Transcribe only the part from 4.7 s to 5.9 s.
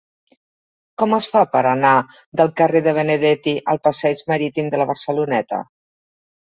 de la Barceloneta?